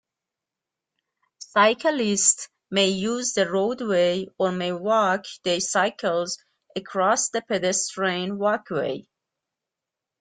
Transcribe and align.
Cyclists 1.37 2.49
may 2.71 2.87
use 2.87 3.33
the 3.33 3.47
roadway 3.47 4.25
or 4.39 4.51
may 4.51 4.71
walk 4.71 5.25
their 5.43 5.59
cycles 5.59 6.39
across 6.75 7.29
the 7.29 7.43
pedestrian 7.43 8.39
walkway. 8.39 9.05